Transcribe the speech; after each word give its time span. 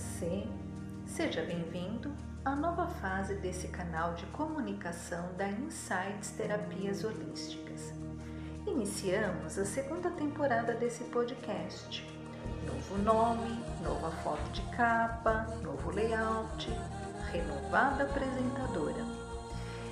você, 0.00 0.46
seja 1.06 1.42
bem-vindo 1.42 2.10
à 2.42 2.56
nova 2.56 2.86
fase 2.86 3.34
desse 3.34 3.68
canal 3.68 4.14
de 4.14 4.24
comunicação 4.26 5.34
da 5.36 5.46
Insights 5.46 6.30
Terapias 6.30 7.04
Holísticas. 7.04 7.92
Iniciamos 8.66 9.58
a 9.58 9.64
segunda 9.66 10.10
temporada 10.10 10.72
desse 10.72 11.04
podcast. 11.04 12.02
Novo 12.66 13.02
nome, 13.02 13.62
nova 13.82 14.10
foto 14.22 14.50
de 14.52 14.62
capa, 14.74 15.46
novo 15.62 15.90
layout, 15.90 16.70
renovada 17.30 18.04
apresentadora. 18.04 19.04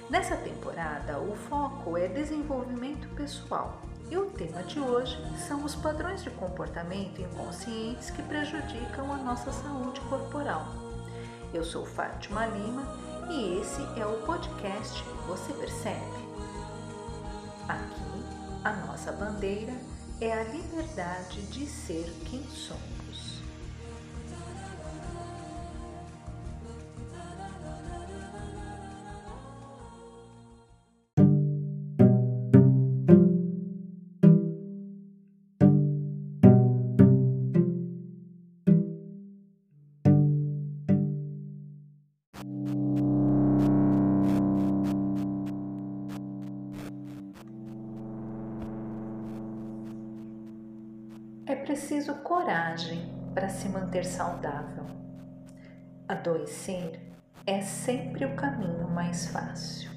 Nessa 0.08 0.36
temporada, 0.36 1.18
o 1.18 1.36
foco 1.36 1.98
é 1.98 2.08
desenvolvimento 2.08 3.06
pessoal 3.14 3.82
e 4.10 4.16
o 4.16 4.26
tema 4.30 4.62
de 4.62 4.80
hoje 4.80 5.16
são 5.46 5.64
os 5.64 5.74
padrões 5.74 6.22
de 6.22 6.30
comportamento 6.30 7.20
inconscientes 7.20 8.10
que 8.10 8.22
prejudicam 8.22 9.12
a 9.12 9.16
nossa 9.18 9.52
saúde 9.52 10.00
corporal. 10.02 10.66
Eu 11.52 11.64
sou 11.64 11.84
Fátima 11.84 12.46
Lima 12.46 12.82
e 13.30 13.60
esse 13.60 13.80
é 14.00 14.06
o 14.06 14.22
podcast 14.24 15.02
Você 15.26 15.52
Percebe? 15.52 16.28
Aqui, 17.68 18.24
a 18.64 18.72
nossa 18.86 19.12
bandeira 19.12 19.74
é 20.20 20.32
a 20.32 20.44
liberdade 20.44 21.42
de 21.42 21.66
ser 21.66 22.10
quem 22.24 22.42
somos. 22.48 22.97
É 51.46 51.54
preciso 51.54 52.14
coragem 52.16 53.10
para 53.34 53.48
se 53.48 53.68
manter 53.70 54.04
saudável. 54.04 54.84
Adoecer 56.06 57.00
é 57.46 57.62
sempre 57.62 58.26
o 58.26 58.36
caminho 58.36 58.86
mais 58.90 59.28
fácil. 59.28 59.90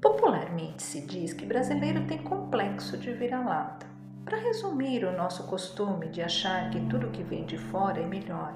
Popularmente 0.00 0.82
se 0.82 1.00
diz 1.00 1.32
que 1.32 1.44
brasileiro 1.44 2.06
tem 2.06 2.18
complexo 2.18 2.96
de 2.96 3.12
vira-lata. 3.12 3.86
Para 4.24 4.38
resumir 4.38 5.04
o 5.04 5.16
nosso 5.16 5.48
costume 5.48 6.08
de 6.08 6.22
achar 6.22 6.70
que 6.70 6.80
tudo 6.86 7.10
que 7.10 7.24
vem 7.24 7.44
de 7.44 7.58
fora 7.58 8.00
é 8.00 8.06
melhor, 8.06 8.52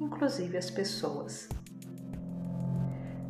inclusive 0.00 0.56
as 0.56 0.70
pessoas. 0.70 1.48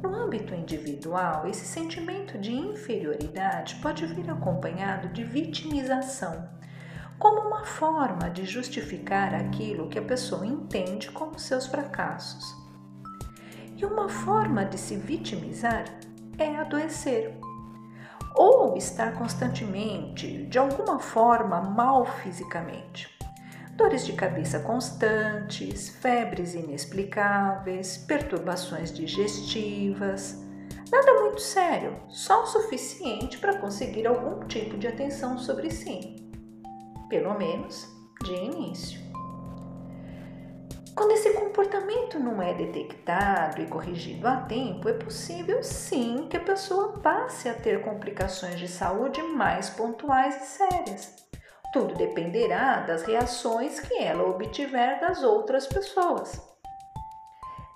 No 0.03 0.15
âmbito 0.15 0.55
individual, 0.55 1.47
esse 1.47 1.65
sentimento 1.65 2.39
de 2.39 2.53
inferioridade 2.53 3.77
pode 3.77 4.07
vir 4.07 4.31
acompanhado 4.31 5.09
de 5.09 5.25
vitimização 5.25 6.49
como 7.19 7.49
uma 7.49 7.65
forma 7.65 8.29
de 8.31 8.45
justificar 8.45 9.35
aquilo 9.35 9.89
que 9.89 9.99
a 9.99 10.03
pessoa 10.03 10.47
entende 10.47 11.11
como 11.11 11.39
seus 11.39 11.67
fracassos. 11.67 12.55
E 13.75 13.85
uma 13.85 14.09
forma 14.09 14.65
de 14.65 14.79
se 14.79 14.97
vitimizar 14.97 15.85
é 16.39 16.57
adoecer 16.57 17.39
ou 18.35 18.77
estar 18.77 19.15
constantemente, 19.15 20.47
de 20.47 20.59
alguma 20.59 20.99
forma, 20.99 21.61
mal 21.63 22.05
fisicamente. 22.05 23.16
Dores 23.77 24.05
de 24.07 24.15
cabeça 24.15 24.61
constantes, 24.61 25.89
febres 25.89 26.55
inexplicáveis, 26.55 27.99
perturbações 27.99 28.93
digestivas. 28.93 30.43
Nada 30.91 31.21
muito 31.21 31.41
sério, 31.41 31.97
só 32.09 32.43
o 32.43 32.47
suficiente 32.47 33.39
para 33.39 33.59
conseguir 33.59 34.07
algum 34.07 34.47
tipo 34.47 34.77
de 34.77 34.87
atenção 34.87 35.39
sobre 35.39 35.71
si 35.71 36.27
pelo 37.09 37.37
menos 37.39 37.89
de 38.23 38.35
início. 38.35 39.01
Quando 40.95 41.13
esse 41.13 41.35
comportamento 41.35 42.19
não 42.19 42.41
é 42.41 42.55
detectado 42.55 43.61
e 43.61 43.67
corrigido 43.67 44.27
a 44.27 44.39
tempo, 44.39 44.89
é 44.89 44.95
possível 44.95 45.63
sim 45.63 46.27
que 46.29 46.39
a 46.39 46.41
pessoa 46.41 46.95
passe 47.01 47.49
a 47.49 47.55
ter 47.55 47.83
complicações 47.83 48.59
de 48.59 48.67
saúde 48.67 49.23
mais 49.23 49.69
pontuais 49.69 50.37
e 50.37 50.47
sérias. 50.47 51.26
Tudo 51.77 51.95
dependerá 51.95 52.81
das 52.81 53.03
reações 53.03 53.79
que 53.81 54.03
ela 54.03 54.27
obtiver 54.27 54.99
das 54.99 55.23
outras 55.23 55.67
pessoas. 55.67 56.41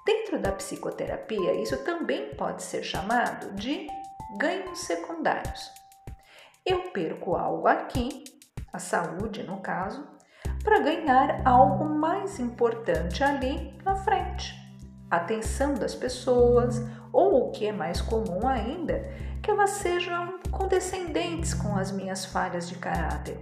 Dentro 0.07 0.39
da 0.39 0.53
psicoterapia, 0.53 1.53
isso 1.61 1.77
também 1.85 2.35
pode 2.35 2.63
ser 2.63 2.83
chamado 2.83 3.53
de 3.53 3.89
ganhos 4.39 4.79
secundários. 4.87 5.71
Eu 6.65 6.91
perco 6.93 7.37
algo 7.37 7.69
aqui 7.69 8.25
a 8.73 8.79
saúde 8.79 9.43
no 9.43 9.61
caso, 9.61 10.09
para 10.65 10.81
ganhar 10.81 11.47
algo 11.47 11.85
mais 11.85 12.41
importante 12.41 13.23
ali 13.23 13.79
na 13.85 13.97
frente. 13.97 14.55
A 15.11 15.17
atenção 15.17 15.75
das 15.75 15.95
pessoas, 15.95 16.81
ou 17.13 17.49
o 17.49 17.51
que 17.51 17.67
é 17.67 17.73
mais 17.73 18.01
comum 18.01 18.49
ainda, 18.49 19.07
que 19.43 19.51
elas 19.51 19.73
sejam 19.73 20.41
condescendentes 20.51 21.53
com 21.53 21.77
as 21.77 21.93
minhas 21.93 22.25
falhas 22.25 22.67
de 22.67 22.77
caráter, 22.77 23.39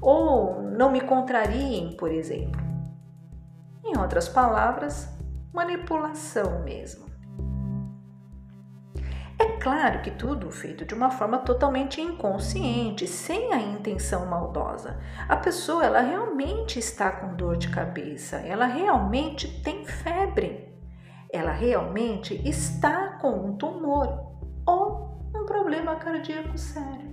ou 0.00 0.62
não 0.62 0.90
me 0.90 1.00
contrariem, 1.00 1.96
por 1.96 2.10
exemplo. 2.10 2.60
Em 3.84 3.98
outras 3.98 4.28
palavras, 4.28 5.08
manipulação 5.52 6.62
mesmo 6.62 7.10
claro 9.60 10.00
que 10.00 10.10
tudo 10.10 10.50
feito 10.50 10.84
de 10.84 10.94
uma 10.94 11.10
forma 11.10 11.38
totalmente 11.38 12.00
inconsciente, 12.00 13.06
sem 13.06 13.52
a 13.52 13.60
intenção 13.60 14.26
maldosa. 14.26 14.98
A 15.28 15.36
pessoa 15.36 15.84
ela 15.84 16.00
realmente 16.00 16.78
está 16.78 17.12
com 17.12 17.34
dor 17.36 17.56
de 17.56 17.68
cabeça, 17.68 18.36
ela 18.38 18.64
realmente 18.64 19.62
tem 19.62 19.84
febre, 19.84 20.74
ela 21.30 21.52
realmente 21.52 22.34
está 22.48 23.18
com 23.20 23.30
um 23.30 23.56
tumor 23.56 24.34
ou 24.66 25.30
um 25.34 25.44
problema 25.44 25.96
cardíaco 25.96 26.56
sério. 26.56 27.10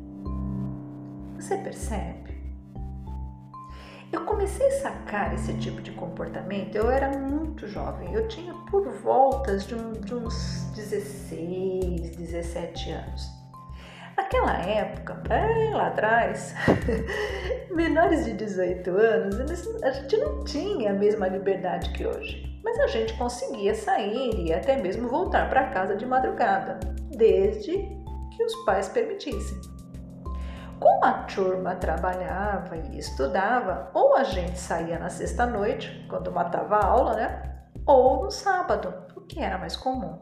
Você 1.36 1.58
percebe? 1.58 2.37
Eu 4.12 4.24
comecei 4.24 4.66
a 4.68 4.82
sacar 4.82 5.34
esse 5.34 5.54
tipo 5.56 5.82
de 5.82 5.92
comportamento, 5.92 6.76
eu 6.76 6.90
era 6.90 7.10
muito 7.18 7.68
jovem, 7.68 8.14
eu 8.14 8.26
tinha 8.30 8.54
por 8.72 8.88
voltas 9.02 9.68
de, 9.68 9.76
um, 9.76 9.92
de 9.92 10.16
uns 10.16 10.72
16, 10.76 12.16
17 12.16 12.92
anos. 12.92 13.38
Naquela 14.16 14.58
época, 14.62 15.14
bem 15.28 15.74
lá 15.74 15.88
atrás, 15.88 16.56
menores 17.70 18.24
de 18.24 18.34
18 18.34 18.90
anos, 18.92 19.68
a 19.84 19.92
gente 19.92 20.18
não 20.18 20.44
tinha 20.46 20.92
a 20.92 20.94
mesma 20.94 21.28
liberdade 21.28 21.92
que 21.92 22.08
hoje, 22.08 22.62
mas 22.64 22.80
a 22.80 22.88
gente 22.88 23.14
conseguia 23.18 23.76
sair 23.76 24.48
e 24.48 24.54
até 24.54 24.82
mesmo 24.82 25.10
voltar 25.10 25.50
para 25.50 25.68
casa 25.68 25.98
de 25.98 26.06
madrugada, 26.06 26.80
desde 27.10 27.74
que 27.74 28.44
os 28.44 28.56
pais 28.64 28.88
permitissem. 28.88 29.77
Como 30.80 31.06
a 31.06 31.24
turma 31.24 31.76
trabalhava 31.76 32.76
e 32.78 33.00
estudava, 33.00 33.90
ou 33.94 34.16
a 34.16 34.24
gente 34.24 34.60
saía 34.60 35.00
na 35.00 35.10
sexta-noite, 35.10 36.06
quando 36.10 36.32
matava 36.32 36.78
a 36.78 36.86
aula, 36.86 37.16
né? 37.16 37.68
Ou 37.86 38.24
no 38.24 38.32
sábado, 38.32 38.94
o 39.16 39.22
que 39.22 39.40
era 39.40 39.58
mais 39.58 39.76
comum. 39.76 40.22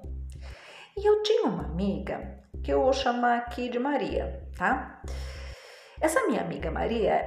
E 0.98 1.06
eu 1.06 1.24
tinha 1.24 1.50
uma 1.50 1.66
amiga, 1.66 2.40
que 2.64 2.72
eu 2.72 2.84
vou 2.84 2.94
chamar 2.94 3.38
aqui 3.40 3.70
de 3.70 3.78
Maria, 3.78 4.48
tá? 4.58 5.02
Essa 6.00 6.26
minha 6.28 6.42
amiga 6.42 6.72
Maria, 6.72 7.22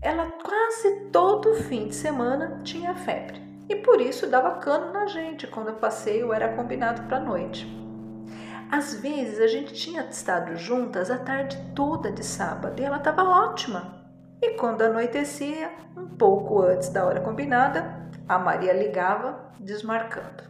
ela 0.00 0.30
quase 0.42 1.08
todo 1.12 1.54
fim 1.54 1.88
de 1.88 1.94
semana 1.94 2.62
tinha 2.64 2.94
febre. 2.94 3.40
E 3.68 3.76
por 3.76 4.00
isso 4.00 4.26
dava 4.26 4.58
cano 4.58 4.92
na 4.92 5.06
gente 5.06 5.46
quando 5.46 5.70
o 5.70 5.76
passeio 5.76 6.32
era 6.32 6.54
combinado 6.56 7.02
para 7.02 7.20
noite. 7.20 7.81
Às 8.72 8.94
vezes 8.94 9.38
a 9.38 9.46
gente 9.46 9.74
tinha 9.74 10.02
estado 10.04 10.56
juntas 10.56 11.10
a 11.10 11.18
tarde 11.18 11.58
toda 11.74 12.10
de 12.10 12.24
sábado 12.24 12.80
e 12.80 12.82
ela 12.82 12.96
estava 12.96 13.22
ótima. 13.22 14.02
E 14.40 14.54
quando 14.54 14.80
anoitecia, 14.80 15.70
um 15.94 16.06
pouco 16.16 16.62
antes 16.62 16.88
da 16.88 17.04
hora 17.04 17.20
combinada, 17.20 18.08
a 18.26 18.38
Maria 18.38 18.72
ligava 18.72 19.52
desmarcando. 19.60 20.44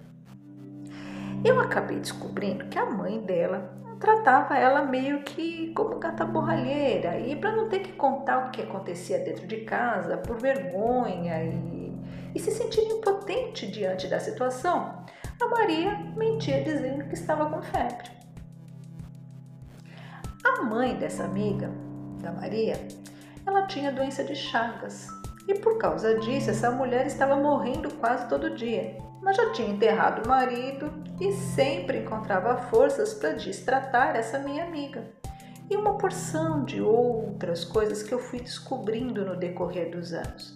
Eu 1.44 1.58
acabei 1.58 1.98
descobrindo 1.98 2.66
que 2.66 2.78
a 2.78 2.86
mãe 2.86 3.20
dela 3.22 3.76
tratava 3.98 4.56
ela 4.56 4.84
meio 4.84 5.24
que 5.24 5.74
como 5.74 5.98
gata 5.98 6.24
borralheira 6.24 7.18
e 7.18 7.34
para 7.34 7.56
não 7.56 7.68
ter 7.68 7.80
que 7.80 7.92
contar 7.94 8.46
o 8.46 8.50
que 8.52 8.62
acontecia 8.62 9.18
dentro 9.18 9.48
de 9.48 9.62
casa 9.62 10.16
por 10.16 10.38
vergonha 10.38 11.42
e, 11.42 11.92
e 12.36 12.38
se 12.38 12.52
sentir 12.52 12.82
impotente 12.82 13.66
diante 13.66 14.06
da 14.06 14.20
situação, 14.20 15.04
a 15.40 15.46
Maria 15.46 15.96
mentia 16.16 16.62
dizendo 16.62 17.04
que 17.04 17.14
estava 17.14 17.48
com 17.48 17.62
febre. 17.62 18.10
A 20.44 20.62
mãe 20.62 20.96
dessa 20.96 21.24
amiga, 21.24 21.70
da 22.20 22.32
Maria, 22.32 22.74
ela 23.46 23.66
tinha 23.66 23.92
doença 23.92 24.24
de 24.24 24.34
Chagas 24.34 25.06
E 25.48 25.54
por 25.54 25.78
causa 25.78 26.18
disso, 26.20 26.50
essa 26.50 26.70
mulher 26.70 27.06
estava 27.06 27.36
morrendo 27.36 27.92
quase 27.94 28.28
todo 28.28 28.54
dia, 28.54 28.96
mas 29.20 29.36
já 29.36 29.52
tinha 29.52 29.68
enterrado 29.68 30.24
o 30.24 30.28
marido 30.28 30.92
e 31.20 31.32
sempre 31.32 31.98
encontrava 31.98 32.56
forças 32.68 33.14
para 33.14 33.32
distratar 33.32 34.16
essa 34.16 34.38
minha 34.38 34.64
amiga. 34.64 35.04
E 35.70 35.76
uma 35.76 35.96
porção 35.96 36.64
de 36.64 36.80
outras 36.80 37.64
coisas 37.64 38.02
que 38.02 38.12
eu 38.12 38.18
fui 38.18 38.40
descobrindo 38.40 39.24
no 39.24 39.36
decorrer 39.36 39.90
dos 39.90 40.12
anos. 40.12 40.52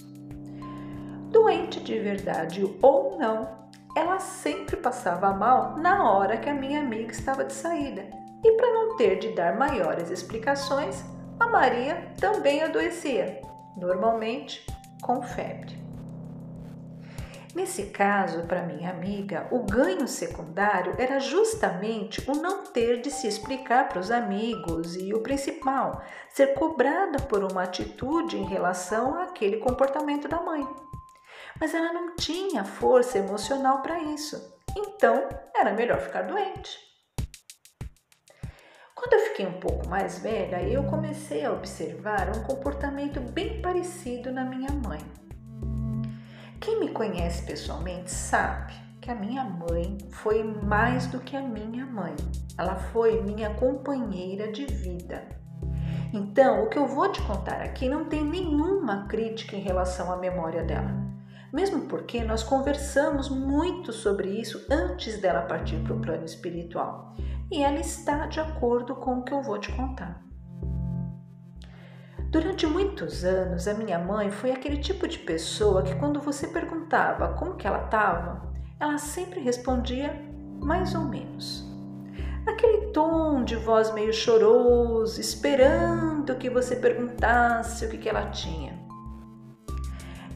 Doente 1.30 1.80
de 1.80 1.98
verdade 1.98 2.64
ou 2.82 3.18
não, 3.18 3.65
ela 3.96 4.18
sempre 4.18 4.76
passava 4.76 5.32
mal 5.32 5.78
na 5.78 6.12
hora 6.12 6.36
que 6.36 6.50
a 6.50 6.54
minha 6.54 6.80
amiga 6.80 7.10
estava 7.10 7.42
de 7.46 7.54
saída. 7.54 8.06
E 8.44 8.52
para 8.52 8.70
não 8.70 8.96
ter 8.96 9.18
de 9.18 9.30
dar 9.30 9.56
maiores 9.56 10.10
explicações, 10.10 11.02
a 11.40 11.46
Maria 11.46 12.12
também 12.20 12.62
adoecia, 12.62 13.40
normalmente 13.74 14.64
com 15.00 15.22
febre. 15.22 15.86
Nesse 17.54 17.84
caso, 17.84 18.42
para 18.42 18.66
minha 18.66 18.90
amiga, 18.90 19.48
o 19.50 19.60
ganho 19.60 20.06
secundário 20.06 20.94
era 20.98 21.18
justamente 21.18 22.22
o 22.30 22.34
não 22.34 22.64
ter 22.64 23.00
de 23.00 23.10
se 23.10 23.26
explicar 23.26 23.88
para 23.88 23.98
os 23.98 24.10
amigos 24.10 24.94
e 24.94 25.14
o 25.14 25.22
principal, 25.22 26.02
ser 26.28 26.48
cobrada 26.48 27.18
por 27.18 27.42
uma 27.42 27.62
atitude 27.62 28.36
em 28.36 28.44
relação 28.44 29.18
àquele 29.18 29.56
comportamento 29.56 30.28
da 30.28 30.42
mãe. 30.42 30.85
Mas 31.60 31.74
ela 31.74 31.92
não 31.92 32.16
tinha 32.16 32.64
força 32.64 33.18
emocional 33.18 33.82
para 33.82 33.98
isso, 34.00 34.60
então 34.76 35.28
era 35.54 35.72
melhor 35.72 36.00
ficar 36.00 36.22
doente. 36.22 36.86
Quando 38.94 39.12
eu 39.12 39.20
fiquei 39.28 39.46
um 39.46 39.60
pouco 39.60 39.88
mais 39.88 40.18
velha, 40.18 40.62
eu 40.62 40.84
comecei 40.84 41.44
a 41.44 41.52
observar 41.52 42.36
um 42.36 42.42
comportamento 42.42 43.20
bem 43.20 43.60
parecido 43.60 44.32
na 44.32 44.44
minha 44.44 44.70
mãe. 44.72 45.00
Quem 46.60 46.80
me 46.80 46.90
conhece 46.90 47.44
pessoalmente 47.46 48.10
sabe 48.10 48.72
que 49.00 49.10
a 49.10 49.14
minha 49.14 49.44
mãe 49.44 49.98
foi 50.10 50.42
mais 50.42 51.06
do 51.06 51.20
que 51.20 51.36
a 51.36 51.42
minha 51.42 51.86
mãe. 51.86 52.16
Ela 52.58 52.74
foi 52.76 53.22
minha 53.22 53.54
companheira 53.54 54.50
de 54.50 54.66
vida. 54.66 55.28
Então, 56.12 56.64
o 56.64 56.68
que 56.68 56.78
eu 56.78 56.86
vou 56.86 57.12
te 57.12 57.22
contar 57.22 57.60
aqui 57.60 57.88
não 57.88 58.06
tem 58.06 58.24
nenhuma 58.24 59.06
crítica 59.06 59.54
em 59.54 59.60
relação 59.60 60.10
à 60.10 60.16
memória 60.16 60.64
dela. 60.64 60.90
Mesmo 61.56 61.86
porque 61.86 62.22
nós 62.22 62.42
conversamos 62.42 63.30
muito 63.30 63.90
sobre 63.90 64.28
isso 64.28 64.66
antes 64.70 65.18
dela 65.22 65.40
partir 65.40 65.76
para 65.78 65.94
o 65.94 66.00
plano 66.02 66.26
espiritual 66.26 67.16
e 67.50 67.62
ela 67.62 67.80
está 67.80 68.26
de 68.26 68.38
acordo 68.38 68.94
com 68.96 69.20
o 69.20 69.22
que 69.24 69.32
eu 69.32 69.42
vou 69.42 69.58
te 69.58 69.72
contar. 69.72 70.22
Durante 72.30 72.66
muitos 72.66 73.24
anos, 73.24 73.66
a 73.66 73.72
minha 73.72 73.98
mãe 73.98 74.30
foi 74.30 74.50
aquele 74.50 74.76
tipo 74.76 75.08
de 75.08 75.18
pessoa 75.18 75.82
que 75.82 75.94
quando 75.94 76.20
você 76.20 76.46
perguntava 76.46 77.32
como 77.38 77.56
que 77.56 77.66
ela 77.66 77.86
estava, 77.86 78.52
ela 78.78 78.98
sempre 78.98 79.40
respondia 79.40 80.12
mais 80.60 80.94
ou 80.94 81.06
menos. 81.06 81.64
Naquele 82.44 82.88
tom 82.88 83.42
de 83.42 83.56
voz 83.56 83.94
meio 83.94 84.12
choroso, 84.12 85.18
esperando 85.18 86.36
que 86.36 86.50
você 86.50 86.76
perguntasse 86.76 87.86
o 87.86 87.88
que, 87.88 87.96
que 87.96 88.10
ela 88.10 88.26
tinha. 88.26 88.85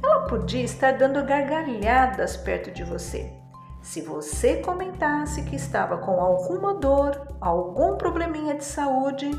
Ela 0.03 0.27
podia 0.27 0.65
estar 0.65 0.93
dando 0.93 1.25
gargalhadas 1.25 2.37
perto 2.37 2.71
de 2.71 2.85
você, 2.85 3.41
se 3.83 4.03
você 4.03 4.57
comentasse 4.57 5.43
que 5.43 5.57
estava 5.57 5.97
com 5.99 6.21
alguma 6.21 6.75
dor, 6.75 7.29
algum 7.41 7.97
probleminha 7.97 8.55
de 8.55 8.65
saúde, 8.65 9.31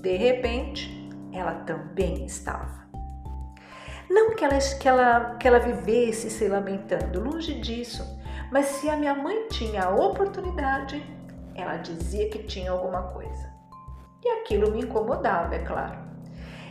de 0.00 0.16
repente 0.16 1.10
ela 1.32 1.54
também 1.64 2.24
estava. 2.24 2.86
Não 4.08 4.34
que 4.34 4.44
ela, 4.44 4.58
que 4.58 4.88
ela, 4.88 5.34
que 5.34 5.48
ela 5.48 5.58
vivesse 5.58 6.30
se 6.30 6.48
lamentando, 6.48 7.20
longe 7.20 7.60
disso, 7.60 8.04
mas 8.52 8.66
se 8.66 8.88
a 8.88 8.96
minha 8.96 9.14
mãe 9.14 9.48
tinha 9.48 9.84
a 9.84 9.94
oportunidade, 9.94 11.04
ela 11.54 11.76
dizia 11.76 12.30
que 12.30 12.44
tinha 12.44 12.70
alguma 12.70 13.02
coisa. 13.02 13.52
E 14.24 14.28
aquilo 14.40 14.70
me 14.70 14.82
incomodava, 14.82 15.54
é 15.56 15.58
claro. 15.58 16.07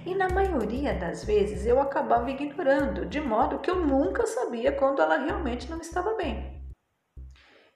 E 0.07 0.15
na 0.15 0.29
maioria 0.29 0.93
das 0.93 1.25
vezes 1.25 1.65
eu 1.65 1.81
acabava 1.81 2.31
ignorando, 2.31 3.05
de 3.05 3.19
modo 3.19 3.59
que 3.59 3.69
eu 3.69 3.85
nunca 3.85 4.25
sabia 4.25 4.71
quando 4.71 5.01
ela 5.01 5.17
realmente 5.17 5.69
não 5.69 5.81
estava 5.81 6.15
bem. 6.15 6.63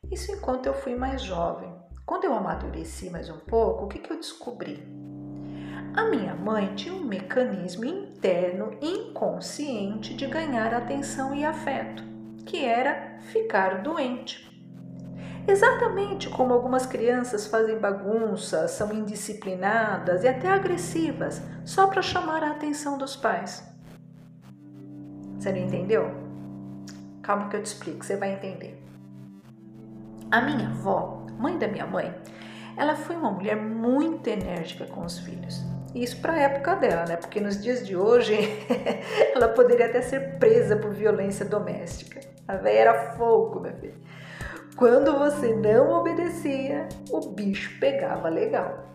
Isso 0.09 0.31
enquanto 0.31 0.65
eu 0.65 0.73
fui 0.73 0.95
mais 0.95 1.21
jovem. 1.21 1.75
Quando 2.05 2.23
eu 2.23 2.33
amadureci 2.33 3.09
mais 3.09 3.29
um 3.29 3.37
pouco, 3.37 3.83
o 3.83 3.87
que, 3.89 3.99
que 3.99 4.13
eu 4.13 4.17
descobri? 4.17 4.81
A 5.93 6.05
minha 6.05 6.33
mãe 6.33 6.73
tinha 6.73 6.95
um 6.95 7.03
mecanismo 7.03 7.83
interno 7.83 8.77
inconsciente 8.81 10.13
de 10.13 10.25
ganhar 10.25 10.73
atenção 10.73 11.35
e 11.35 11.43
afeto, 11.43 12.01
que 12.45 12.63
era 12.63 13.19
ficar 13.23 13.83
doente. 13.83 14.50
Exatamente 15.47 16.29
como 16.29 16.53
algumas 16.53 16.85
crianças 16.85 17.47
fazem 17.47 17.77
bagunça, 17.77 18.67
são 18.67 18.93
indisciplinadas 18.93 20.23
e 20.23 20.27
até 20.27 20.49
agressivas 20.49 21.41
só 21.65 21.87
para 21.87 22.01
chamar 22.01 22.43
a 22.43 22.51
atenção 22.51 22.97
dos 22.97 23.15
pais. 23.15 23.63
Você 25.37 25.51
não 25.51 25.59
entendeu? 25.59 26.11
Calma 27.23 27.49
que 27.49 27.55
eu 27.55 27.63
te 27.63 27.65
explico, 27.65 28.05
você 28.05 28.15
vai 28.15 28.33
entender. 28.33 28.79
A 30.29 30.41
minha 30.41 30.69
avó, 30.69 31.25
mãe 31.37 31.57
da 31.57 31.67
minha 31.67 31.85
mãe, 31.85 32.13
ela 32.77 32.95
foi 32.95 33.15
uma 33.15 33.31
mulher 33.31 33.55
muito 33.55 34.27
enérgica 34.27 34.85
com 34.85 35.01
os 35.03 35.19
filhos. 35.19 35.61
Isso 35.93 36.21
para 36.21 36.33
a 36.33 36.39
época 36.39 36.75
dela, 36.75 37.05
né? 37.05 37.17
Porque 37.17 37.41
nos 37.41 37.61
dias 37.61 37.85
de 37.85 37.97
hoje 37.97 38.33
ela 39.35 39.49
poderia 39.49 39.87
até 39.87 40.01
ser 40.01 40.37
presa 40.37 40.75
por 40.77 40.93
violência 40.93 41.45
doméstica. 41.45 42.21
A 42.47 42.55
velha 42.55 42.79
era 42.79 43.11
fogo, 43.17 43.59
meu 43.59 43.73
filho. 43.73 43.95
Quando 44.75 45.17
você 45.17 45.53
não 45.55 45.91
obedecia, 45.91 46.87
o 47.11 47.29
bicho 47.29 47.79
pegava 47.79 48.29
legal. 48.29 48.91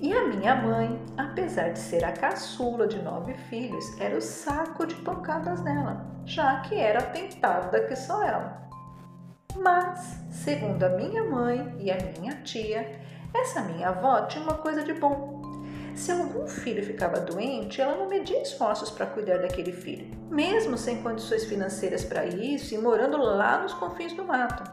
E 0.00 0.12
a 0.12 0.26
minha 0.26 0.54
mãe, 0.56 0.98
apesar 1.18 1.72
de 1.72 1.78
ser 1.78 2.02
a 2.04 2.12
caçula 2.12 2.88
de 2.88 3.00
nove 3.02 3.34
filhos, 3.50 3.84
era 4.00 4.16
o 4.16 4.20
saco 4.20 4.86
de 4.86 4.94
pancadas 4.96 5.60
dela, 5.60 6.06
já 6.24 6.60
que 6.60 6.74
era 6.74 7.02
tentada 7.02 7.86
que 7.86 7.94
só 7.94 8.22
ela. 8.24 8.70
Mas, 9.56 10.24
segundo 10.30 10.82
a 10.84 10.88
minha 10.88 11.22
mãe 11.24 11.76
e 11.78 11.90
a 11.90 11.96
minha 11.96 12.36
tia, 12.42 13.00
essa 13.34 13.60
minha 13.60 13.90
avó 13.90 14.22
tinha 14.22 14.42
uma 14.42 14.54
coisa 14.54 14.82
de 14.82 14.94
bom. 14.94 15.39
Se 16.00 16.12
algum 16.12 16.48
filho 16.48 16.82
ficava 16.82 17.20
doente, 17.20 17.78
ela 17.78 17.94
não 17.94 18.08
media 18.08 18.40
esforços 18.40 18.88
para 18.90 19.04
cuidar 19.04 19.36
daquele 19.36 19.70
filho, 19.70 20.10
mesmo 20.30 20.78
sem 20.78 21.02
condições 21.02 21.44
financeiras 21.44 22.06
para 22.06 22.24
isso 22.24 22.74
e 22.74 22.78
morando 22.78 23.18
lá 23.18 23.58
nos 23.58 23.74
confins 23.74 24.14
do 24.14 24.24
mato. 24.24 24.64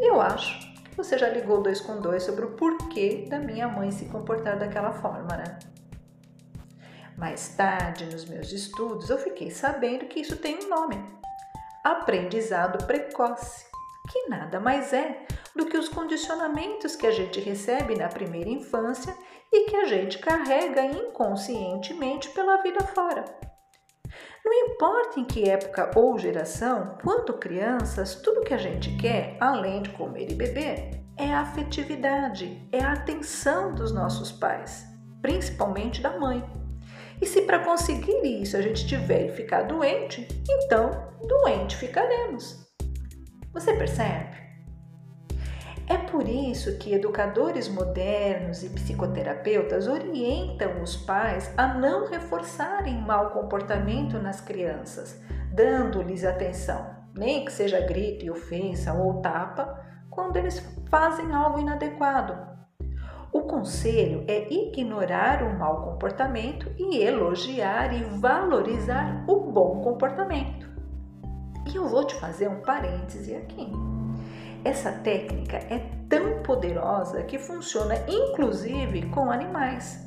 Eu 0.00 0.20
acho 0.20 0.58
que 0.82 0.96
você 0.96 1.16
já 1.16 1.28
ligou 1.28 1.62
dois 1.62 1.80
com 1.80 2.00
dois 2.00 2.24
sobre 2.24 2.44
o 2.44 2.56
porquê 2.56 3.24
da 3.30 3.38
minha 3.38 3.68
mãe 3.68 3.92
se 3.92 4.06
comportar 4.06 4.58
daquela 4.58 4.90
forma, 4.94 5.36
né? 5.36 5.60
Mais 7.16 7.50
tarde, 7.50 8.06
nos 8.06 8.24
meus 8.24 8.50
estudos, 8.50 9.10
eu 9.10 9.18
fiquei 9.18 9.52
sabendo 9.52 10.06
que 10.06 10.18
isso 10.18 10.38
tem 10.38 10.58
um 10.64 10.68
nome 10.68 10.96
aprendizado 11.84 12.84
precoce, 12.84 13.64
que 14.10 14.28
nada 14.28 14.58
mais 14.58 14.92
é 14.92 15.24
do 15.54 15.66
que 15.66 15.76
os 15.76 15.88
condicionamentos 15.88 16.96
que 16.96 17.06
a 17.06 17.10
gente 17.10 17.40
recebe 17.40 17.96
na 17.96 18.08
primeira 18.08 18.48
infância 18.48 19.16
e 19.52 19.68
que 19.68 19.76
a 19.76 19.84
gente 19.84 20.18
carrega 20.18 20.84
inconscientemente 20.84 22.28
pela 22.30 22.62
vida 22.62 22.80
fora. 22.80 23.24
Não 24.44 24.52
importa 24.52 25.20
em 25.20 25.24
que 25.24 25.48
época 25.48 25.90
ou 25.94 26.18
geração, 26.18 26.96
quanto 27.02 27.34
crianças, 27.34 28.14
tudo 28.16 28.42
que 28.42 28.54
a 28.54 28.58
gente 28.58 28.96
quer, 28.96 29.36
além 29.38 29.82
de 29.82 29.90
comer 29.90 30.30
e 30.30 30.34
beber, 30.34 31.00
é 31.16 31.32
a 31.32 31.40
afetividade, 31.40 32.66
é 32.72 32.80
a 32.80 32.92
atenção 32.92 33.74
dos 33.74 33.92
nossos 33.92 34.32
pais, 34.32 34.86
principalmente 35.20 36.00
da 36.00 36.18
mãe. 36.18 36.42
E 37.20 37.26
se 37.26 37.42
para 37.42 37.62
conseguir 37.62 38.24
isso 38.24 38.56
a 38.56 38.62
gente 38.62 38.86
tiver 38.86 39.26
e 39.26 39.36
ficar 39.36 39.62
doente, 39.64 40.26
então 40.48 41.12
doente 41.28 41.76
ficaremos. 41.76 42.66
Você 43.52 43.74
percebe? 43.74 44.49
É 45.90 45.98
por 45.98 46.28
isso 46.28 46.78
que 46.78 46.94
educadores 46.94 47.68
modernos 47.68 48.62
e 48.62 48.68
psicoterapeutas 48.68 49.88
orientam 49.88 50.80
os 50.80 50.94
pais 50.94 51.52
a 51.56 51.74
não 51.74 52.08
reforçarem 52.08 52.96
mau 52.96 53.30
comportamento 53.30 54.16
nas 54.16 54.40
crianças, 54.40 55.20
dando-lhes 55.52 56.24
atenção, 56.24 56.94
nem 57.12 57.44
que 57.44 57.50
seja 57.50 57.80
grito 57.80 58.24
e 58.24 58.30
ofensa 58.30 58.92
ou 58.92 59.20
tapa, 59.20 59.84
quando 60.08 60.36
eles 60.36 60.60
fazem 60.88 61.34
algo 61.34 61.58
inadequado, 61.58 62.38
o 63.32 63.40
conselho 63.40 64.24
é 64.28 64.46
ignorar 64.48 65.42
o 65.42 65.58
mau 65.58 65.82
comportamento 65.82 66.70
e 66.78 67.02
elogiar 67.02 67.92
e 67.92 68.04
valorizar 68.04 69.24
o 69.26 69.40
bom 69.40 69.80
comportamento. 69.80 70.70
E 71.66 71.74
eu 71.74 71.88
vou 71.88 72.04
te 72.04 72.14
fazer 72.14 72.46
um 72.46 72.60
parêntese 72.60 73.34
aqui. 73.34 73.89
Essa 74.62 74.92
técnica 74.92 75.56
é 75.56 75.78
tão 76.06 76.42
poderosa 76.42 77.22
que 77.22 77.38
funciona 77.38 77.94
inclusive 78.06 79.06
com 79.06 79.30
animais. 79.30 80.06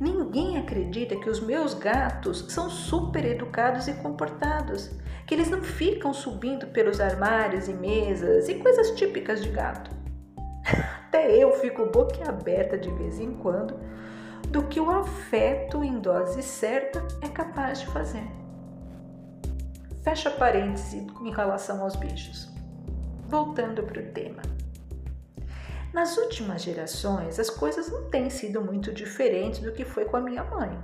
Ninguém 0.00 0.58
acredita 0.58 1.16
que 1.16 1.28
os 1.28 1.40
meus 1.40 1.74
gatos 1.74 2.46
são 2.50 2.70
super 2.70 3.24
educados 3.24 3.88
e 3.88 3.94
comportados, 3.94 4.90
que 5.26 5.34
eles 5.34 5.50
não 5.50 5.62
ficam 5.62 6.14
subindo 6.14 6.68
pelos 6.68 7.00
armários 7.00 7.66
e 7.66 7.72
mesas 7.72 8.48
e 8.48 8.54
coisas 8.54 8.92
típicas 8.92 9.42
de 9.42 9.48
gato. 9.48 9.90
Até 11.08 11.36
eu 11.36 11.52
fico 11.54 11.86
boquiaberta 11.86 12.78
de 12.78 12.90
vez 12.90 13.18
em 13.18 13.34
quando 13.34 13.74
do 14.48 14.62
que 14.64 14.78
o 14.78 14.90
afeto 14.90 15.82
em 15.82 15.98
dose 15.98 16.42
certa 16.42 17.04
é 17.20 17.28
capaz 17.28 17.80
de 17.80 17.86
fazer. 17.86 18.24
Fecha 20.04 20.30
parêntese 20.30 21.06
em 21.22 21.32
relação 21.32 21.82
aos 21.82 21.96
bichos. 21.96 22.53
Voltando 23.28 23.82
para 23.82 24.00
o 24.00 24.06
tema. 24.12 24.42
Nas 25.92 26.16
últimas 26.16 26.62
gerações, 26.62 27.38
as 27.38 27.48
coisas 27.48 27.90
não 27.90 28.10
têm 28.10 28.28
sido 28.28 28.60
muito 28.60 28.92
diferentes 28.92 29.60
do 29.60 29.72
que 29.72 29.84
foi 29.84 30.04
com 30.04 30.16
a 30.16 30.20
minha 30.20 30.42
mãe. 30.42 30.76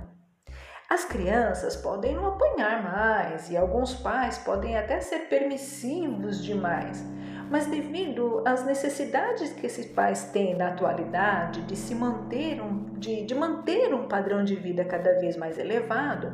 As 0.89 1.05
crianças 1.05 1.75
podem 1.75 2.15
não 2.15 2.27
apanhar 2.27 2.83
mais 2.83 3.49
e 3.49 3.55
alguns 3.55 3.93
pais 3.93 4.37
podem 4.37 4.77
até 4.77 4.99
ser 4.99 5.29
permissivos 5.29 6.43
demais, 6.43 7.01
mas 7.49 7.67
devido 7.67 8.41
às 8.45 8.65
necessidades 8.65 9.53
que 9.53 9.65
esses 9.65 9.85
pais 9.85 10.31
têm 10.31 10.55
na 10.55 10.69
atualidade 10.69 11.61
de 11.61 11.75
se 11.75 11.93
manter 11.93 12.61
um, 12.61 12.93
de, 12.93 13.25
de 13.25 13.35
manter 13.35 13.93
um 13.93 14.07
padrão 14.07 14.43
de 14.43 14.55
vida 14.55 14.83
cada 14.83 15.19
vez 15.19 15.37
mais 15.37 15.57
elevado, 15.57 16.31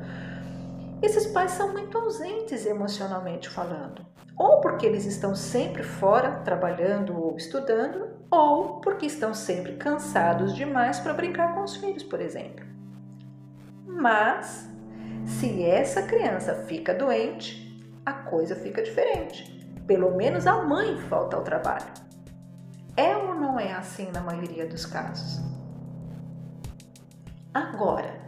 esses 1.01 1.27
pais 1.27 1.51
são 1.51 1.71
muito 1.71 1.97
ausentes 1.97 2.65
emocionalmente 2.65 3.49
falando 3.49 4.05
ou 4.37 4.61
porque 4.61 4.85
eles 4.85 5.05
estão 5.05 5.35
sempre 5.35 5.81
fora 5.81 6.39
trabalhando 6.41 7.19
ou 7.19 7.35
estudando, 7.35 8.07
ou 8.29 8.79
porque 8.81 9.07
estão 9.07 9.33
sempre 9.33 9.75
cansados 9.77 10.53
demais 10.53 10.99
para 10.99 11.13
brincar 11.13 11.55
com 11.55 11.63
os 11.63 11.75
filhos, 11.75 12.03
por 12.03 12.21
exemplo. 12.21 12.63
Mas, 13.87 14.69
se 15.25 15.65
essa 15.65 16.03
criança 16.03 16.53
fica 16.67 16.93
doente, 16.93 17.65
a 18.05 18.13
coisa 18.13 18.55
fica 18.55 18.83
diferente. 18.83 19.57
Pelo 19.87 20.15
menos 20.15 20.45
a 20.45 20.61
mãe 20.63 20.99
falta 21.09 21.35
ao 21.35 21.43
trabalho. 21.43 21.87
É 22.95 23.15
ou 23.15 23.33
não 23.33 23.59
é 23.59 23.73
assim 23.73 24.11
na 24.11 24.21
maioria 24.21 24.67
dos 24.67 24.85
casos? 24.85 25.41
Agora, 27.53 28.26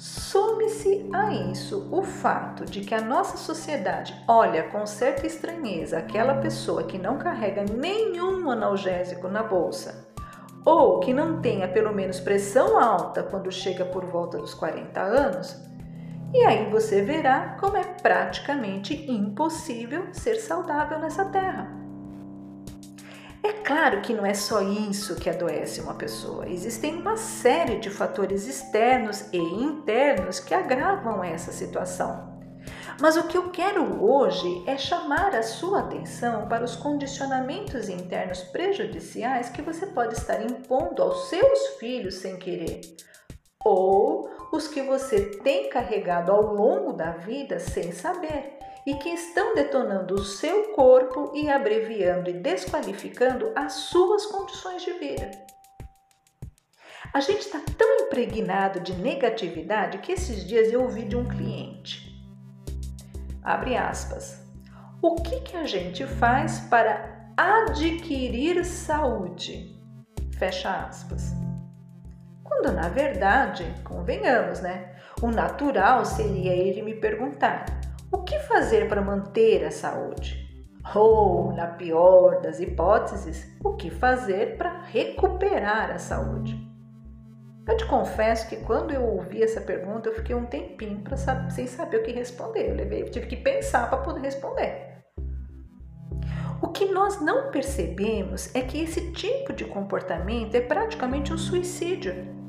Some-se 0.00 1.10
a 1.12 1.30
isso 1.30 1.86
o 1.92 2.02
fato 2.02 2.64
de 2.64 2.80
que 2.80 2.94
a 2.94 3.02
nossa 3.02 3.36
sociedade 3.36 4.18
olha 4.26 4.62
com 4.62 4.86
certa 4.86 5.26
estranheza 5.26 5.98
aquela 5.98 6.36
pessoa 6.36 6.84
que 6.84 6.96
não 6.96 7.18
carrega 7.18 7.66
nenhum 7.70 8.50
analgésico 8.50 9.28
na 9.28 9.42
bolsa 9.42 10.08
ou 10.64 11.00
que 11.00 11.12
não 11.12 11.42
tenha 11.42 11.68
pelo 11.68 11.94
menos 11.94 12.18
pressão 12.18 12.80
alta 12.80 13.22
quando 13.22 13.52
chega 13.52 13.84
por 13.84 14.06
volta 14.06 14.38
dos 14.38 14.54
40 14.54 14.98
anos, 15.02 15.62
e 16.32 16.46
aí 16.46 16.70
você 16.70 17.02
verá 17.02 17.58
como 17.60 17.76
é 17.76 17.84
praticamente 17.84 18.94
impossível 19.10 20.14
ser 20.14 20.36
saudável 20.36 20.98
nessa 20.98 21.26
terra. 21.26 21.70
É 23.42 23.52
claro 23.52 24.02
que 24.02 24.12
não 24.12 24.26
é 24.26 24.34
só 24.34 24.60
isso 24.60 25.16
que 25.16 25.30
adoece 25.30 25.80
uma 25.80 25.94
pessoa. 25.94 26.48
Existem 26.48 26.96
uma 26.96 27.16
série 27.16 27.78
de 27.78 27.88
fatores 27.88 28.46
externos 28.46 29.32
e 29.32 29.38
internos 29.38 30.38
que 30.38 30.52
agravam 30.52 31.24
essa 31.24 31.50
situação. 31.50 32.38
Mas 33.00 33.16
o 33.16 33.26
que 33.26 33.38
eu 33.38 33.50
quero 33.50 34.04
hoje 34.04 34.62
é 34.66 34.76
chamar 34.76 35.34
a 35.34 35.42
sua 35.42 35.80
atenção 35.80 36.46
para 36.48 36.62
os 36.62 36.76
condicionamentos 36.76 37.88
internos 37.88 38.42
prejudiciais 38.42 39.48
que 39.48 39.62
você 39.62 39.86
pode 39.86 40.14
estar 40.14 40.42
impondo 40.42 41.02
aos 41.02 41.30
seus 41.30 41.78
filhos 41.78 42.16
sem 42.16 42.36
querer, 42.36 42.82
ou 43.64 44.28
os 44.52 44.68
que 44.68 44.82
você 44.82 45.30
tem 45.38 45.70
carregado 45.70 46.30
ao 46.30 46.54
longo 46.54 46.92
da 46.92 47.12
vida 47.12 47.58
sem 47.58 47.90
saber 47.90 48.58
e 48.86 48.94
que 48.94 49.08
estão 49.10 49.54
detonando 49.54 50.14
o 50.14 50.24
seu 50.24 50.72
corpo 50.72 51.32
e 51.34 51.50
abreviando 51.50 52.30
e 52.30 52.34
desqualificando 52.34 53.52
as 53.54 53.72
suas 53.74 54.26
condições 54.26 54.82
de 54.82 54.92
vida. 54.92 55.30
A 57.12 57.20
gente 57.20 57.40
está 57.40 57.60
tão 57.76 58.06
impregnado 58.06 58.80
de 58.80 58.94
negatividade 58.94 59.98
que 59.98 60.12
esses 60.12 60.46
dias 60.46 60.72
eu 60.72 60.82
ouvi 60.82 61.04
de 61.04 61.16
um 61.16 61.26
cliente. 61.26 62.10
Abre 63.42 63.76
aspas. 63.76 64.40
O 65.02 65.16
que, 65.16 65.40
que 65.40 65.56
a 65.56 65.64
gente 65.64 66.06
faz 66.06 66.60
para 66.60 67.32
adquirir 67.36 68.64
saúde? 68.64 69.76
Fecha 70.38 70.86
aspas. 70.86 71.32
Quando 72.44 72.72
na 72.72 72.88
verdade, 72.88 73.64
convenhamos, 73.82 74.60
né? 74.60 74.94
O 75.22 75.30
natural 75.30 76.04
seria 76.04 76.52
ele 76.52 76.82
me 76.82 76.94
perguntar: 76.94 77.64
o 78.12 78.22
que 78.22 78.38
fazer 78.40 78.88
para 78.88 79.00
manter 79.00 79.64
a 79.64 79.70
saúde? 79.70 80.48
Ou, 80.94 81.52
na 81.52 81.66
pior 81.66 82.40
das 82.40 82.58
hipóteses, 82.58 83.46
o 83.62 83.74
que 83.74 83.90
fazer 83.90 84.56
para 84.56 84.80
recuperar 84.80 85.90
a 85.90 85.98
saúde? 85.98 86.58
Eu 87.68 87.76
te 87.76 87.86
confesso 87.86 88.48
que 88.48 88.56
quando 88.56 88.90
eu 88.90 89.04
ouvi 89.04 89.42
essa 89.42 89.60
pergunta, 89.60 90.08
eu 90.08 90.14
fiquei 90.14 90.34
um 90.34 90.46
tempinho 90.46 91.04
sem 91.50 91.66
saber 91.66 91.98
o 91.98 92.02
que 92.02 92.10
responder. 92.10 92.70
Eu 92.70 92.74
levei, 92.74 93.04
tive 93.04 93.26
que 93.26 93.36
pensar 93.36 93.88
para 93.88 93.98
poder 93.98 94.22
responder. 94.22 95.04
O 96.60 96.68
que 96.68 96.86
nós 96.86 97.20
não 97.20 97.50
percebemos 97.50 98.52
é 98.54 98.60
que 98.62 98.82
esse 98.82 99.12
tipo 99.12 99.52
de 99.52 99.64
comportamento 99.64 100.54
é 100.54 100.60
praticamente 100.60 101.32
um 101.32 101.38
suicídio 101.38 102.39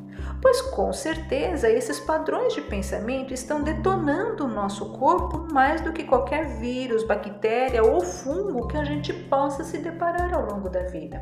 pois 0.41 0.61
com 0.61 0.91
certeza 0.91 1.69
esses 1.69 1.99
padrões 1.99 2.53
de 2.53 2.61
pensamento 2.61 3.33
estão 3.33 3.61
detonando 3.61 4.45
o 4.45 4.49
nosso 4.49 4.91
corpo 4.93 5.47
mais 5.53 5.81
do 5.81 5.93
que 5.93 6.03
qualquer 6.03 6.57
vírus, 6.59 7.03
bactéria 7.03 7.83
ou 7.83 8.01
fungo 8.01 8.67
que 8.67 8.77
a 8.77 8.83
gente 8.83 9.13
possa 9.13 9.63
se 9.63 9.77
deparar 9.77 10.33
ao 10.33 10.45
longo 10.45 10.69
da 10.69 10.81
vida. 10.83 11.21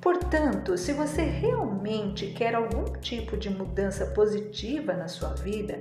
Portanto, 0.00 0.76
se 0.76 0.92
você 0.92 1.22
realmente 1.22 2.26
quer 2.32 2.54
algum 2.54 2.84
tipo 3.00 3.38
de 3.38 3.48
mudança 3.48 4.04
positiva 4.06 4.92
na 4.92 5.08
sua 5.08 5.30
vida, 5.30 5.80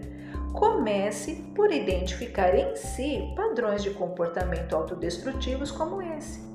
comece 0.53 1.51
por 1.53 1.73
identificar 1.73 2.55
em 2.55 2.73
si 2.75 3.33
padrões 3.35 3.83
de 3.83 3.89
comportamento 3.89 4.73
autodestrutivos 4.75 5.71
como 5.71 6.01
esse. 6.01 6.52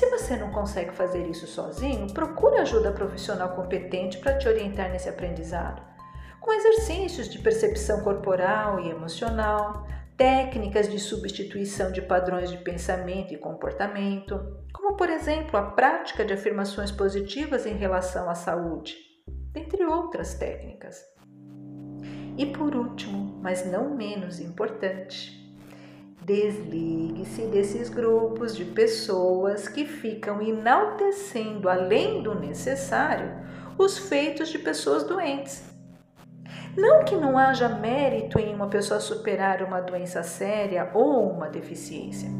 Se 0.00 0.06
você 0.06 0.34
não 0.34 0.50
consegue 0.50 0.92
fazer 0.92 1.26
isso 1.26 1.46
sozinho, 1.46 2.10
procure 2.14 2.56
ajuda 2.56 2.90
profissional 2.90 3.54
competente 3.54 4.16
para 4.16 4.38
te 4.38 4.48
orientar 4.48 4.90
nesse 4.90 5.10
aprendizado. 5.10 5.82
Com 6.40 6.54
exercícios 6.54 7.28
de 7.28 7.38
percepção 7.38 8.02
corporal 8.02 8.80
e 8.80 8.88
emocional, 8.88 9.86
técnicas 10.16 10.90
de 10.90 10.98
substituição 10.98 11.92
de 11.92 12.00
padrões 12.00 12.50
de 12.50 12.56
pensamento 12.56 13.34
e 13.34 13.36
comportamento, 13.36 14.40
como 14.72 14.96
por 14.96 15.10
exemplo 15.10 15.58
a 15.58 15.72
prática 15.72 16.24
de 16.24 16.32
afirmações 16.32 16.90
positivas 16.90 17.66
em 17.66 17.76
relação 17.76 18.30
à 18.30 18.34
saúde, 18.34 18.96
dentre 19.52 19.84
outras 19.84 20.32
técnicas. 20.32 21.04
E 22.38 22.46
por 22.46 22.74
último, 22.74 23.38
mas 23.42 23.70
não 23.70 23.94
menos 23.94 24.40
importante, 24.40 25.39
Desligue-se 26.30 27.42
desses 27.46 27.88
grupos 27.88 28.54
de 28.54 28.64
pessoas 28.64 29.66
que 29.66 29.84
ficam 29.84 30.40
enaltecendo, 30.40 31.68
além 31.68 32.22
do 32.22 32.36
necessário, 32.38 33.32
os 33.76 33.98
feitos 33.98 34.48
de 34.48 34.56
pessoas 34.56 35.02
doentes. 35.02 35.64
Não 36.76 37.04
que 37.04 37.16
não 37.16 37.36
haja 37.36 37.68
mérito 37.68 38.38
em 38.38 38.54
uma 38.54 38.68
pessoa 38.68 39.00
superar 39.00 39.60
uma 39.60 39.80
doença 39.80 40.22
séria 40.22 40.88
ou 40.94 41.32
uma 41.32 41.48
deficiência. 41.48 42.30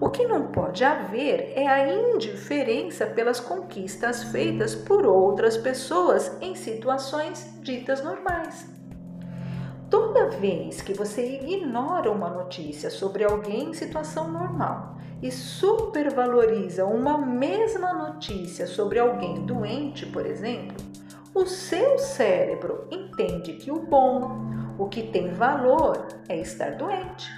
O 0.00 0.08
que 0.08 0.24
não 0.26 0.46
pode 0.46 0.82
haver 0.82 1.52
é 1.54 1.66
a 1.68 1.86
indiferença 1.86 3.04
pelas 3.04 3.40
conquistas 3.40 4.24
feitas 4.24 4.74
por 4.74 5.04
outras 5.04 5.58
pessoas 5.58 6.34
em 6.40 6.54
situações 6.54 7.46
ditas 7.60 8.02
normais. 8.02 8.83
Toda 10.24 10.38
vez 10.38 10.80
que 10.80 10.94
você 10.94 11.36
ignora 11.36 12.10
uma 12.10 12.30
notícia 12.30 12.88
sobre 12.88 13.24
alguém 13.24 13.68
em 13.68 13.74
situação 13.74 14.32
normal 14.32 14.96
e 15.22 15.30
supervaloriza 15.30 16.86
uma 16.86 17.18
mesma 17.18 17.92
notícia 17.92 18.66
sobre 18.66 18.98
alguém 18.98 19.44
doente, 19.44 20.06
por 20.06 20.24
exemplo, 20.24 20.78
o 21.34 21.44
seu 21.44 21.98
cérebro 21.98 22.88
entende 22.90 23.52
que 23.52 23.70
o 23.70 23.80
bom, 23.80 24.40
o 24.78 24.88
que 24.88 25.02
tem 25.02 25.34
valor, 25.34 26.06
é 26.26 26.40
estar 26.40 26.70
doente. 26.70 27.30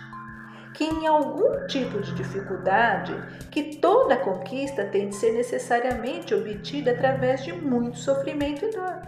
Que 0.73 0.85
em 0.85 1.09
algum 1.09 1.67
tipo 1.67 2.01
de 2.01 2.15
dificuldade, 2.15 3.17
que 3.51 3.79
toda 3.79 4.17
conquista 4.17 4.85
tem 4.85 5.09
de 5.09 5.17
ser 5.17 5.33
necessariamente 5.33 6.33
obtida 6.33 6.93
através 6.93 7.43
de 7.43 7.53
muito 7.53 7.99
sofrimento 7.99 8.65
e 8.65 8.71
dor. 8.71 9.03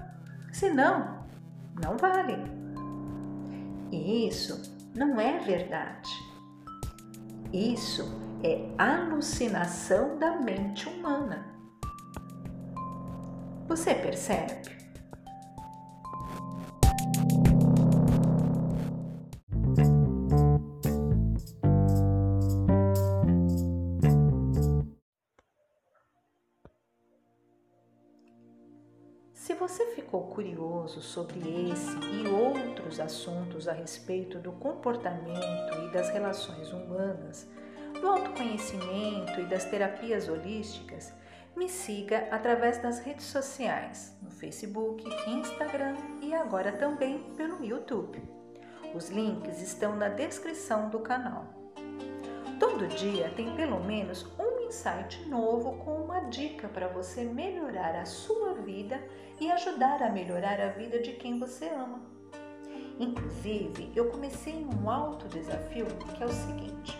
Senão, 0.50 1.24
não 1.80 1.96
vale. 1.96 2.58
E 3.90 4.28
isso 4.28 4.90
não 4.94 5.20
é 5.20 5.38
verdade. 5.38 6.10
Isso 7.52 8.04
é 8.42 8.68
alucinação 8.76 10.18
da 10.18 10.36
mente 10.40 10.88
humana. 10.88 11.54
Você 13.66 13.94
percebe? 13.94 14.77
Sobre 30.88 31.38
esse 31.70 31.98
e 31.98 32.26
outros 32.26 32.98
assuntos 32.98 33.68
a 33.68 33.72
respeito 33.72 34.38
do 34.38 34.52
comportamento 34.52 35.86
e 35.86 35.92
das 35.92 36.08
relações 36.10 36.72
humanas, 36.72 37.46
do 38.00 38.08
autoconhecimento 38.08 39.40
e 39.40 39.44
das 39.44 39.66
terapias 39.66 40.28
holísticas, 40.28 41.12
me 41.54 41.68
siga 41.68 42.28
através 42.30 42.78
das 42.78 43.00
redes 43.00 43.26
sociais, 43.26 44.16
no 44.22 44.30
Facebook, 44.30 45.04
Instagram 45.28 45.96
e 46.22 46.32
agora 46.32 46.72
também 46.72 47.18
pelo 47.36 47.64
YouTube. 47.64 48.22
Os 48.94 49.10
links 49.10 49.60
estão 49.60 49.94
na 49.96 50.08
descrição 50.08 50.88
do 50.88 51.00
canal. 51.00 51.46
Todo 52.58 52.88
dia 52.88 53.30
tem 53.36 53.54
pelo 53.54 53.80
menos 53.84 54.26
um 54.38 54.66
insight 54.66 55.28
novo 55.28 55.76
com 55.84 56.02
uma 56.02 56.20
dica 56.20 56.68
para 56.68 56.88
você 56.88 57.24
melhorar 57.24 57.94
a 57.96 58.04
sua 58.04 58.47
vida 58.68 59.02
e 59.40 59.50
ajudar 59.50 60.02
a 60.02 60.10
melhorar 60.10 60.60
a 60.60 60.68
vida 60.68 61.00
de 61.00 61.12
quem 61.12 61.38
você 61.38 61.70
ama. 61.70 62.02
Inclusive, 63.00 63.90
eu 63.96 64.10
comecei 64.10 64.66
um 64.66 64.90
alto 64.90 65.26
desafio 65.28 65.86
que 65.86 66.22
é 66.22 66.26
o 66.26 66.32
seguinte: 66.32 66.98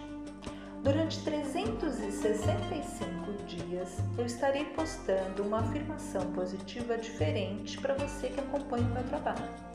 durante 0.83 1.23
365 1.25 3.33
dias 3.45 3.99
eu 4.17 4.25
estarei 4.25 4.65
postando 4.67 5.43
uma 5.43 5.59
afirmação 5.59 6.33
positiva 6.33 6.97
diferente 6.97 7.79
para 7.79 7.95
você 7.95 8.29
que 8.29 8.41
acompanha 8.41 8.87
o 8.87 8.95
meu 8.95 9.05
trabalho. 9.05 9.69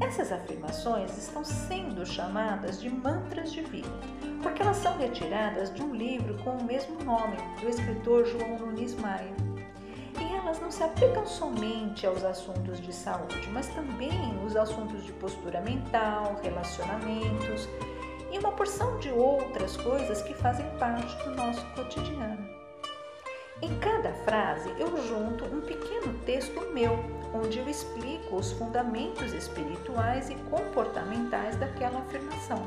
Essas 0.00 0.32
afirmações 0.32 1.16
estão 1.16 1.44
sendo 1.44 2.04
chamadas 2.04 2.80
de 2.80 2.90
mantras 2.90 3.52
de 3.52 3.62
vida, 3.62 3.88
porque 4.42 4.60
elas 4.60 4.78
são 4.78 4.98
retiradas 4.98 5.72
de 5.72 5.82
um 5.82 5.94
livro 5.94 6.36
com 6.42 6.50
o 6.50 6.64
mesmo 6.64 7.00
nome, 7.04 7.36
do 7.60 7.68
escritor 7.68 8.26
João 8.26 8.58
Nunes 8.58 8.96
Maia. 8.96 9.53
Não 10.64 10.70
se 10.70 10.82
aplicam 10.82 11.26
somente 11.26 12.06
aos 12.06 12.24
assuntos 12.24 12.80
de 12.80 12.90
saúde, 12.90 13.50
mas 13.52 13.68
também 13.68 14.42
os 14.46 14.56
assuntos 14.56 15.04
de 15.04 15.12
postura 15.12 15.60
mental, 15.60 16.40
relacionamentos 16.42 17.68
e 18.32 18.38
uma 18.38 18.50
porção 18.50 18.98
de 18.98 19.10
outras 19.10 19.76
coisas 19.76 20.22
que 20.22 20.32
fazem 20.32 20.64
parte 20.78 21.14
do 21.22 21.34
nosso 21.34 21.62
cotidiano. 21.74 22.48
Em 23.60 23.78
cada 23.78 24.14
frase 24.24 24.70
eu 24.78 24.88
junto 25.06 25.44
um 25.44 25.60
pequeno 25.60 26.14
texto 26.24 26.58
meu, 26.72 26.98
onde 27.34 27.58
eu 27.58 27.68
explico 27.68 28.36
os 28.36 28.52
fundamentos 28.52 29.34
espirituais 29.34 30.30
e 30.30 30.34
comportamentais 30.48 31.56
daquela 31.56 31.98
afirmação. 31.98 32.66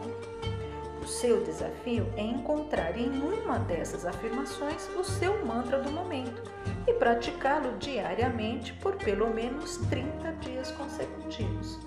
O 1.01 1.07
seu 1.07 1.43
desafio 1.43 2.05
é 2.15 2.21
encontrar 2.21 2.95
em 2.95 3.09
uma 3.09 3.57
dessas 3.57 4.05
afirmações 4.05 4.87
o 4.95 5.03
seu 5.03 5.43
mantra 5.43 5.81
do 5.81 5.89
momento 5.89 6.43
e 6.87 6.93
praticá-lo 6.93 7.77
diariamente 7.77 8.73
por 8.73 8.95
pelo 8.95 9.29
menos 9.29 9.77
30 9.89 10.31
dias 10.39 10.71
consecutivos. 10.71 11.77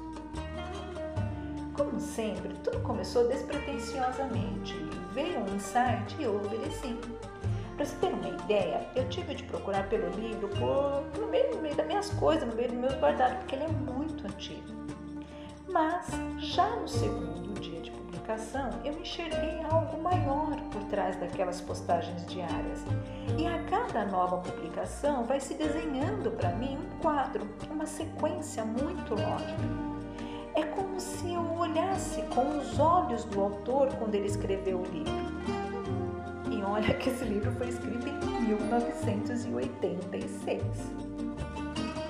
Como 1.75 1.99
sempre, 1.99 2.53
tudo 2.63 2.79
começou 2.81 3.27
despretensiosamente. 3.27 4.75
Veio 5.13 5.41
um 5.41 5.57
insight 5.57 6.15
e 6.19 6.25
eu 6.25 6.37
obedeci. 6.37 6.95
Para 7.75 7.87
você 7.87 7.97
ter 7.97 8.13
uma 8.13 8.29
ideia, 8.29 8.87
eu 8.95 9.09
tive 9.09 9.35
de 9.35 9.43
procurar 9.45 9.89
pelo 9.89 10.11
livro 10.11 10.49
por, 10.49 11.03
no, 11.19 11.29
meio, 11.29 11.57
no 11.57 11.63
meio 11.63 11.75
das 11.75 11.87
minhas 11.87 12.11
coisas, 12.11 12.47
no 12.47 12.55
meio 12.55 12.69
dos 12.69 12.79
meus 12.79 12.95
guardados, 12.97 13.39
porque 13.39 13.55
ele 13.55 13.65
é 13.65 13.69
muito 13.69 14.27
antigo. 14.27 14.69
Mas 15.67 16.09
já 16.37 16.69
no 16.77 16.87
segundo 16.87 17.50
publicação, 18.31 18.71
eu 18.85 19.01
enxerguei 19.01 19.61
algo 19.71 20.01
maior 20.01 20.57
por 20.71 20.85
trás 20.85 21.17
daquelas 21.17 21.61
postagens 21.61 22.25
diárias. 22.27 22.85
E 23.37 23.45
a 23.47 23.63
cada 23.65 24.07
nova 24.07 24.39
publicação 24.39 25.25
vai 25.25 25.41
se 25.41 25.55
desenhando 25.55 26.31
para 26.37 26.51
mim 26.51 26.79
um 26.79 27.01
quadro, 27.01 27.49
uma 27.69 27.87
sequência 27.87 28.65
muito 28.65 29.15
lógica. 29.15 29.91
É 30.55 30.63
como 30.63 31.01
se 31.01 31.33
eu 31.33 31.59
olhasse 31.59 32.23
com 32.35 32.59
os 32.59 32.79
olhos 32.79 33.25
do 33.25 33.41
autor 33.41 33.89
quando 33.95 34.15
ele 34.15 34.27
escreveu 34.27 34.79
o 34.79 34.85
livro 34.85 35.31
olha 36.63 36.95
que 36.95 37.11
esse 37.11 37.25
livro 37.25 37.51
foi 37.53 37.69
escrito 37.69 38.07
em 38.07 38.41
1986. 38.47 40.63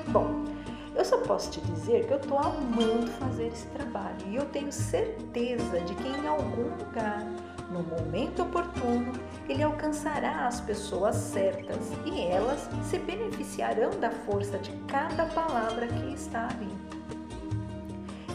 Bom, 0.08 0.44
eu 1.00 1.04
só 1.04 1.16
posso 1.16 1.50
te 1.50 1.62
dizer 1.62 2.06
que 2.06 2.12
eu 2.12 2.18
estou 2.18 2.38
amando 2.38 3.10
fazer 3.12 3.46
esse 3.46 3.66
trabalho 3.68 4.18
e 4.26 4.36
eu 4.36 4.44
tenho 4.44 4.70
certeza 4.70 5.80
de 5.80 5.94
que 5.94 6.06
em 6.06 6.28
algum 6.28 6.76
lugar, 6.76 7.24
no 7.70 7.82
momento 7.82 8.42
oportuno, 8.42 9.10
ele 9.48 9.62
alcançará 9.62 10.46
as 10.46 10.60
pessoas 10.60 11.16
certas 11.16 11.90
e 12.04 12.20
elas 12.20 12.68
se 12.84 12.98
beneficiarão 12.98 13.98
da 13.98 14.10
força 14.10 14.58
de 14.58 14.72
cada 14.88 15.24
palavra 15.24 15.86
que 15.86 16.12
está 16.12 16.48
ali. 16.48 16.76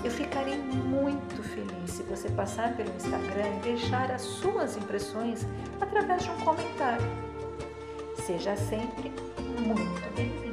Eu 0.04 0.10
ficarei 0.10 0.58
muito 0.58 1.44
feliz 1.44 1.92
se 1.92 2.04
você 2.04 2.30
passar 2.30 2.76
pelo 2.76 2.90
Instagram 2.96 3.58
e 3.58 3.60
deixar 3.62 4.10
as 4.10 4.24
suas 4.24 4.76
impressões 4.76 5.46
através 5.80 6.24
de 6.24 6.32
um 6.32 6.38
comentário. 6.40 7.06
Seja 8.26 8.56
sempre 8.56 9.12
muito 9.60 10.16
bem-vindo. 10.16 10.45